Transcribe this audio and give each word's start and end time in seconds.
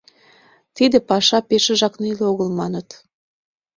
Тиде 0.75 0.97
паша 1.09 1.39
пешыжак 1.49 1.93
неле 2.01 2.23
огыл, 2.31 2.49
маныт. 2.59 2.87